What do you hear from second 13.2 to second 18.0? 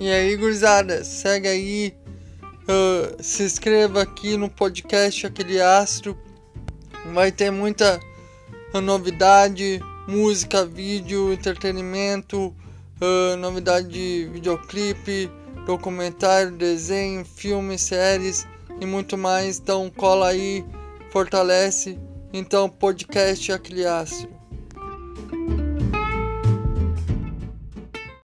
novidade de videoclipe, documentário, desenho, filmes,